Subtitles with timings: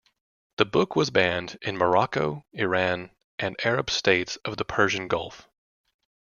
[0.57, 5.47] The book was banned in Morocco, Iran, and Arab states of the Persian Gulf.